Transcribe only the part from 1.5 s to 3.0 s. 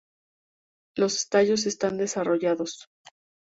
están desarrollados.